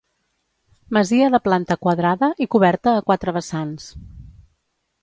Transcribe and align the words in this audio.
Masia 0.97 1.27
de 1.35 1.41
planta 1.49 1.77
quadrada 1.83 2.31
i 2.47 2.49
coberta 2.57 2.95
a 2.97 3.05
quatre 3.11 3.39
vessants. 3.39 3.89